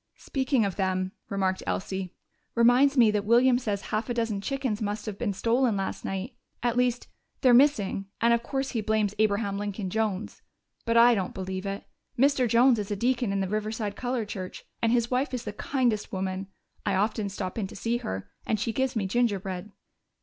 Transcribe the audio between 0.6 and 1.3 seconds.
of them,"